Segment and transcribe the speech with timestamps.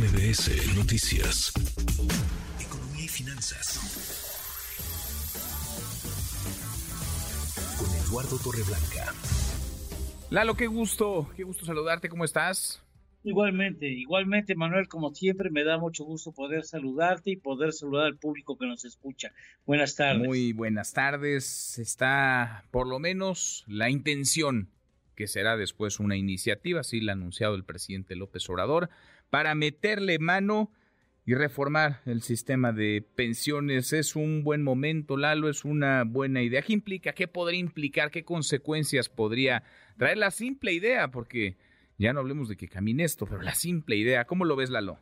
[0.00, 1.52] MBS Noticias.
[2.58, 3.78] Economía y finanzas.
[7.76, 9.12] Con Eduardo Torreblanca.
[10.30, 12.82] Lalo, qué gusto, qué gusto saludarte, ¿cómo estás?
[13.24, 18.16] Igualmente, igualmente Manuel, como siempre, me da mucho gusto poder saludarte y poder saludar al
[18.16, 19.32] público que nos escucha.
[19.66, 20.26] Buenas tardes.
[20.26, 21.78] Muy buenas tardes.
[21.78, 24.70] Está por lo menos la intención
[25.20, 28.88] que será después una iniciativa, así la ha anunciado el presidente López Obrador,
[29.28, 30.72] para meterle mano
[31.26, 33.92] y reformar el sistema de pensiones.
[33.92, 36.62] Es un buen momento, Lalo, es una buena idea.
[36.62, 37.12] ¿Qué implica?
[37.12, 38.10] ¿Qué podría implicar?
[38.10, 39.62] ¿Qué consecuencias podría
[39.98, 41.10] traer la simple idea?
[41.10, 41.58] Porque
[41.98, 45.00] ya no hablemos de que camine esto, pero la simple idea, ¿cómo lo ves, Lalo?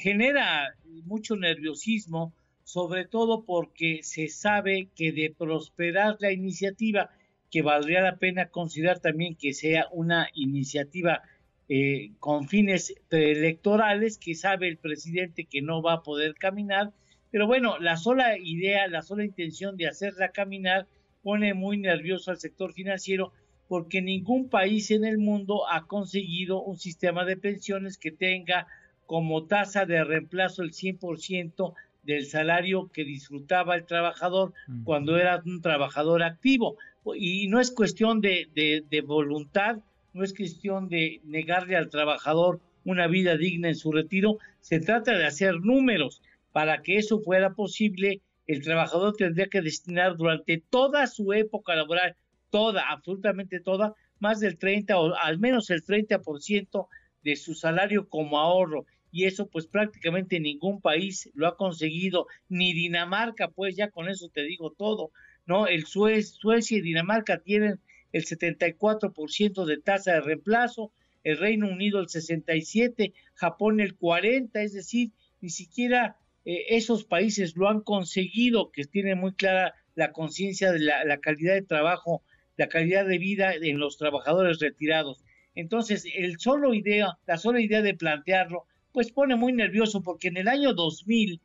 [0.00, 7.10] Genera mucho nerviosismo, sobre todo porque se sabe que de prosperar la iniciativa,
[7.50, 11.22] que valdría la pena considerar también que sea una iniciativa
[11.68, 16.92] eh, con fines preelectorales, que sabe el presidente que no va a poder caminar,
[17.30, 20.86] pero bueno, la sola idea, la sola intención de hacerla caminar
[21.22, 23.32] pone muy nervioso al sector financiero
[23.68, 28.66] porque ningún país en el mundo ha conseguido un sistema de pensiones que tenga
[29.06, 34.52] como tasa de reemplazo el 100% del salario que disfrutaba el trabajador
[34.84, 36.78] cuando era un trabajador activo.
[37.14, 39.78] Y no es cuestión de, voluntad,
[40.12, 45.16] no es cuestión de negarle al trabajador una vida digna en su retiro, se trata
[45.16, 46.22] de hacer números.
[46.52, 52.16] Para que eso fuera posible, el trabajador tendría que destinar durante toda su época laboral,
[52.50, 56.88] toda, absolutamente toda, más del 30 o al menos el 30%
[57.22, 58.86] de su salario como ahorro.
[59.12, 64.28] Y eso pues prácticamente ningún país lo ha conseguido, ni Dinamarca, pues ya con eso
[64.28, 65.10] te digo todo,
[65.50, 65.66] ¿no?
[65.66, 67.80] El Suecia y Dinamarca tienen
[68.12, 70.92] el 74% de tasa de reemplazo,
[71.24, 77.56] el Reino Unido el 67, Japón el 40, es decir, ni siquiera eh, esos países
[77.56, 82.22] lo han conseguido, que tienen muy clara la conciencia de la, calidad de trabajo,
[82.56, 85.24] la calidad de vida en los trabajadores retirados.
[85.56, 90.36] Entonces, el solo idea, la sola idea de plantearlo pues pone muy nervioso porque en
[90.36, 91.40] el año 2000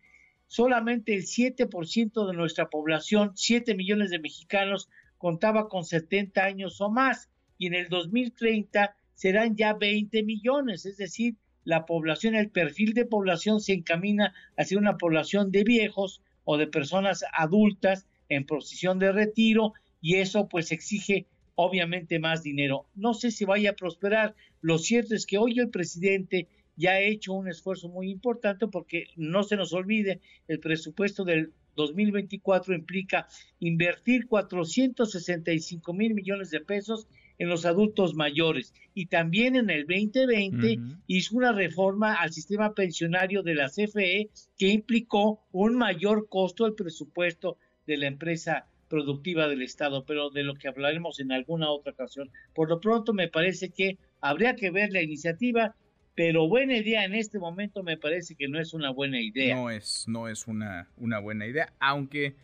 [0.56, 6.90] solamente el 7% de nuestra población, 7 millones de mexicanos, contaba con 70 años o
[6.90, 11.36] más y en el 2030 serán ya 20 millones, es decir,
[11.66, 16.68] la población, el perfil de población se encamina hacia una población de viejos o de
[16.68, 22.86] personas adultas en posición de retiro y eso pues exige obviamente más dinero.
[22.96, 24.36] No sé si vaya a prosperar.
[24.62, 29.06] Lo cierto es que hoy el presidente ya ha hecho un esfuerzo muy importante porque
[29.16, 33.28] no se nos olvide, el presupuesto del 2024 implica
[33.60, 40.80] invertir 465 mil millones de pesos en los adultos mayores y también en el 2020
[41.08, 46.76] hizo una reforma al sistema pensionario de la CFE que implicó un mayor costo del
[46.76, 51.92] presupuesto de la empresa productiva del Estado, pero de lo que hablaremos en alguna otra
[51.92, 52.32] ocasión.
[52.54, 55.76] Por lo pronto me parece que habría que ver la iniciativa
[56.16, 59.56] pero buena idea en este momento me parece que no es una buena idea.
[59.56, 62.36] No es, no es una, una buena idea, aunque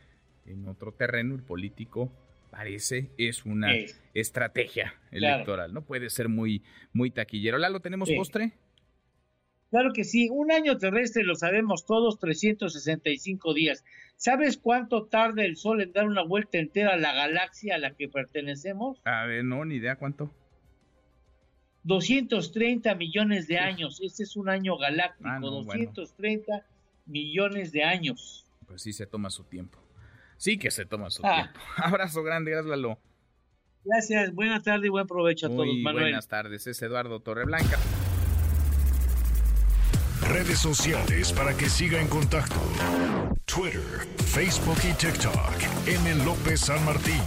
[0.46, 2.12] en otro terreno el político
[2.52, 3.72] parece es una
[4.14, 5.84] estrategia electoral, ¿no?
[5.84, 7.58] Puede ser muy, muy taquillero.
[7.58, 8.52] ¿Lalo, tenemos postre?
[9.70, 13.86] Claro que sí, un año terrestre lo sabemos todos, 365 días.
[14.18, 17.96] ¿Sabes cuánto tarda el Sol en dar una vuelta entera a la galaxia a la
[17.96, 19.02] que pertenecemos?
[19.06, 20.30] A ver, no, ni idea cuánto.
[21.84, 24.00] 230 millones de años.
[24.02, 26.66] Este es un año galáctico, 230 ah,
[27.06, 28.46] millones de años.
[28.68, 29.78] Pues sí, se toma su tiempo.
[30.38, 31.36] Sí que se toma su ah.
[31.36, 31.60] tiempo.
[31.78, 33.00] Abrazo grande, gracias Lalo.
[33.84, 36.06] Gracias, buenas tardes y buen provecho a todos, Manuel.
[36.06, 37.80] Buenas tardes, es Eduardo Torreblanca.
[40.30, 42.62] Redes sociales para que siga en contacto:
[43.46, 43.82] Twitter,
[44.18, 45.88] Facebook y TikTok.
[45.88, 46.24] M.
[46.24, 47.22] López San Martín.